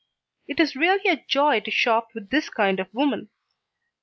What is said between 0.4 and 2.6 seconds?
It is really a joy to shop with this